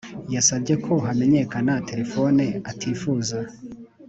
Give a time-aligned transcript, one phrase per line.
[0.35, 3.37] Yasabye ko hamenyekana telefoni atifuza